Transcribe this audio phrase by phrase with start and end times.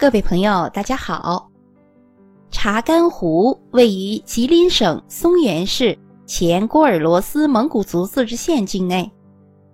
[0.00, 1.50] 各位朋友，大家好。
[2.52, 9.10] 查干湖位于吉林省松原市前郭尔罗斯蒙古族自治县境内，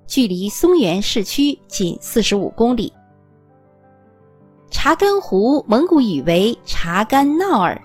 [0.06, 2.90] 距离松原市区仅四十五公里。
[4.70, 7.78] 查干湖蒙古语为查干闹尔，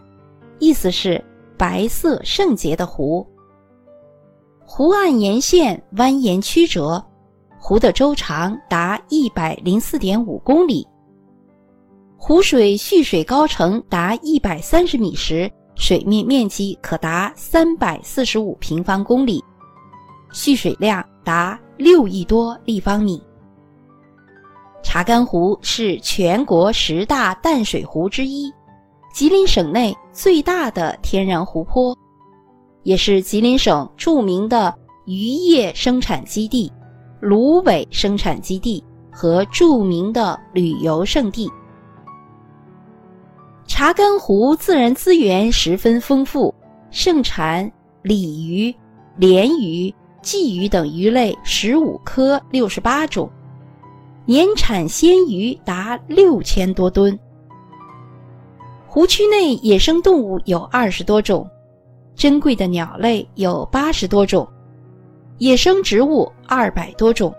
[0.59, 1.21] 意思是
[1.57, 3.27] 白色圣洁的湖。
[4.65, 7.03] 湖岸沿线蜿蜒曲折，
[7.59, 10.87] 湖的周长达一百零四点五公里。
[12.21, 19.41] 湖水蓄水高程达一百三十米时，水面面积可达三百四十五平方公里，
[20.34, 23.23] 蓄水量达六亿多立方米。
[24.84, 28.52] 查干湖是全国十大淡水湖之一，
[29.13, 31.97] 吉林省内最大的天然湖泊，
[32.83, 34.75] 也是吉林省著名的
[35.05, 36.70] 渔业生产基地、
[37.22, 41.49] 芦苇生产基地和著名的旅游胜地。
[43.79, 46.53] 查干湖自然资源十分丰富，
[46.91, 48.75] 盛产鲤鱼、
[49.16, 53.31] 鲢鱼、鲫鱼等鱼类十五科六十八种，
[54.25, 57.17] 年产鲜鱼达六千多吨。
[58.86, 61.49] 湖区内野生动物有二十多种，
[62.17, 64.45] 珍贵的鸟类有八十多种，
[65.38, 67.33] 野生植物二百多种，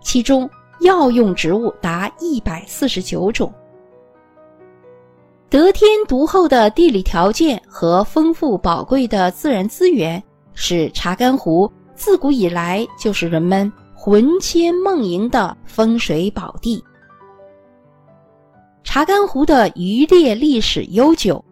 [0.00, 0.48] 其中
[0.82, 3.52] 药用植物达一百四十九种。
[5.54, 10.20] 得天独厚的地理条件和丰富宝贵的自然资源，
[10.52, 16.82] 使查干湖自古以来就是人们魂牵梦萦的风水宝地。
[18.82, 21.44] 查干湖的渔猎历史悠久，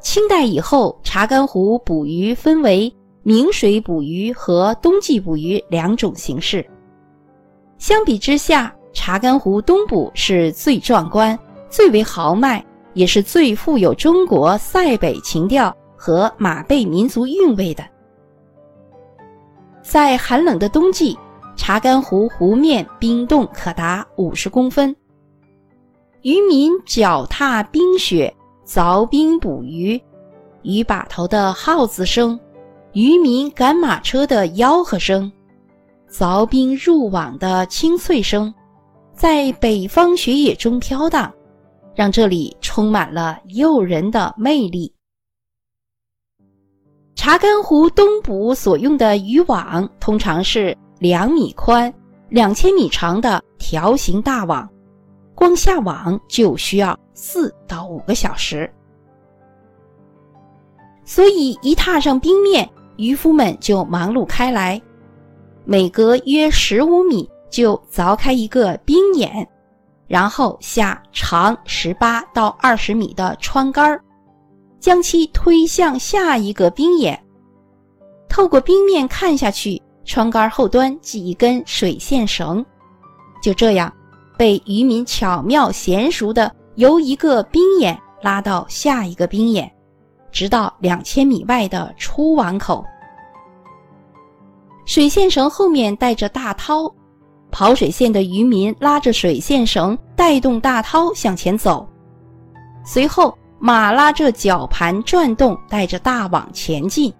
[0.00, 6.64] 清代以后，查干湖捕鱼分为明水捕鱼和冬季捕鱼两种形式。
[7.76, 11.36] 相比之下，查干湖东捕是最壮观、
[11.68, 12.64] 最为豪迈。
[12.96, 17.84] 也是最富有中国塞北情调和马背民族韵味的。
[19.82, 21.16] 在寒冷的冬季，
[21.56, 24.96] 查干湖湖面冰冻可达五十公分，
[26.22, 28.34] 渔民脚踏冰雪
[28.66, 30.00] 凿冰捕鱼，
[30.62, 32.40] 鱼把头的号子声，
[32.94, 35.30] 渔民赶马车的吆喝声，
[36.10, 38.52] 凿冰入网的清脆声，
[39.12, 41.30] 在北方雪野中飘荡。
[41.96, 44.92] 让这里充满了诱人的魅力。
[47.14, 51.92] 查干湖东捕所用的渔网通常是两米宽、
[52.28, 54.68] 两千米长的条形大网，
[55.34, 58.70] 光下网就需要四到五个小时。
[61.04, 64.80] 所以一踏上冰面，渔夫们就忙碌开来，
[65.64, 69.48] 每隔约十五米就凿开一个冰眼。
[70.06, 74.00] 然后下长十八到二十米的穿杆儿，
[74.78, 77.20] 将其推向下一个冰眼。
[78.28, 82.64] 透过冰面看下去，穿杆后端系一根水线绳，
[83.42, 83.92] 就这样
[84.36, 89.70] 被渔民巧妙娴熟的由一个冰眼拉到下一个冰眼，
[90.30, 92.84] 直到两千米外的出网口。
[94.84, 96.92] 水线绳后面带着大涛。
[97.58, 101.88] 跑水线的渔民拉着水线绳，带动大涛向前走。
[102.84, 107.10] 随后，马拉着绞盘转动，带着大网前进，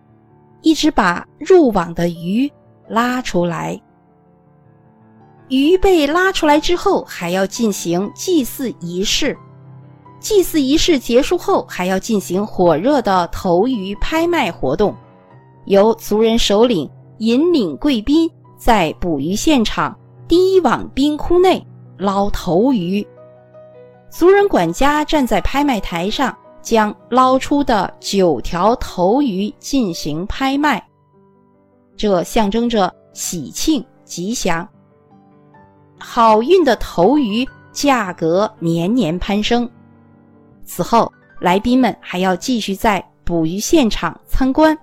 [0.61, 2.53] 一直把入网的鱼
[2.87, 3.81] 拉出来。
[5.49, 9.35] 鱼被拉出来之后，还要进行祭祀仪式。
[10.21, 14.95] 祭祀仪式结束后，还要进行火热的投鱼拍卖活动，
[15.65, 16.87] 由族人首领
[17.21, 19.97] 引领贵宾在捕鱼现场。
[20.29, 21.65] 低往冰窟内
[21.99, 23.07] 捞头鱼，
[24.11, 30.85] 族人管家站在拍卖台上，将捞出的九条头鱼进行拍卖，
[31.97, 34.69] 这象征着喜庆吉祥。
[35.99, 39.69] 好运的头鱼价格年年攀升。
[40.65, 44.77] 此后，来宾们还要继续在捕鱼现场参观。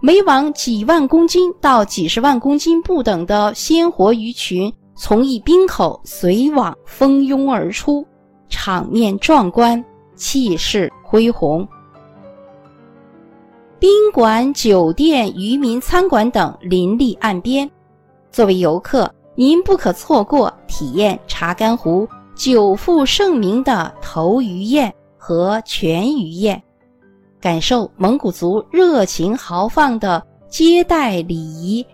[0.00, 8.06] 每网几万公斤到几十万公斤不等的鲜活鱼群从一冰口随网蜂拥而出，
[8.48, 9.84] 场面壮观，
[10.14, 11.66] 气势恢宏。
[13.80, 17.68] 宾馆、酒店、渔民餐馆等林立岸边，
[18.30, 26.62] 作为游客，您不可错过体验查干湖久负盛名的头鱼宴和全鱼宴。
[27.40, 31.86] 感受蒙古族热情豪放的接待礼仪，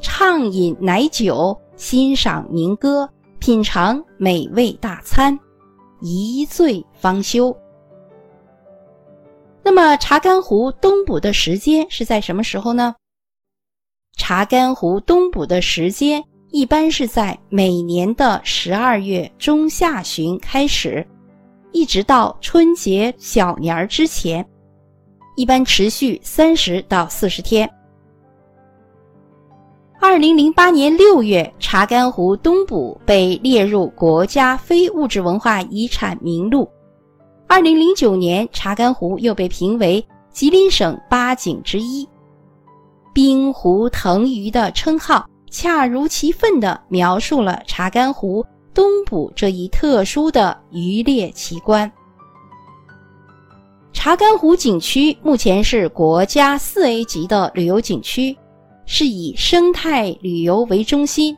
[0.00, 3.08] 畅饮奶酒，欣赏民歌，
[3.38, 5.38] 品尝美味大餐，
[6.00, 7.54] 一醉方休。
[9.62, 12.94] 那么查干湖冬捕的时间是在什么时候呢？
[14.16, 21.06] 查干湖冬捕的时间一般是在每年的十二月中下旬开始，
[21.72, 24.46] 一直到春节小年儿之前，
[25.40, 27.66] 一般持续三十到四十天。
[29.98, 36.68] 二零零八年六月，查干湖冬捕被列入国家非物质文化遗产名录。
[37.48, 42.06] 二零零九年，查干湖又被评为吉林省八景之一。
[43.14, 48.44] 冰湖腾鱼的称号，恰如其分地描述了查干湖
[48.74, 51.90] 冬捕这一特殊的渔猎奇观。
[54.02, 58.34] 查干湖景区目前是国家四 A 级的旅游景区。
[58.86, 61.36] 是以生态旅游为中心，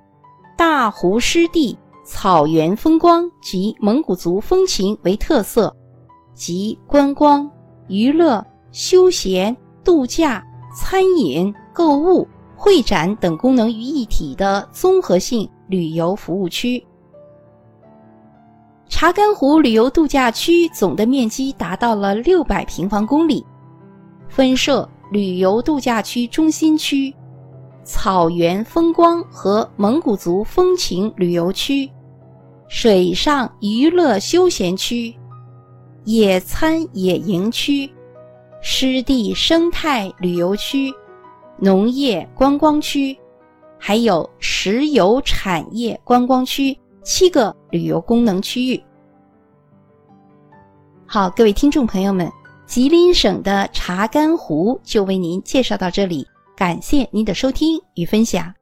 [0.56, 1.76] 大湖湿地、
[2.06, 5.74] 草原风光及蒙古族风情为特色，
[6.34, 7.50] 集观光、
[7.88, 10.40] 娱乐、休闲、度假、
[10.72, 12.24] 餐饮、购物、
[12.54, 16.86] 会展等功能于一体的综合性旅游服务区。
[18.94, 23.42] 查干湖旅游度假区总的面积达到了六百平方公里，
[24.28, 27.12] 分设旅游度假区中心区。
[27.82, 31.90] 草原风光和蒙古族风情旅游区、
[32.68, 35.12] 水上娱乐休闲区、
[36.04, 37.90] 野餐野营区、
[38.60, 40.92] 湿地生态旅游区、
[41.58, 43.18] 农业观光区，
[43.78, 48.82] 还有石油产业观光区七个旅游功能区域。
[51.06, 52.30] 好，各位听众朋友们，
[52.66, 56.26] 吉林省的查干湖就为您介绍到这里。
[56.56, 58.54] 感谢您的收听与分享。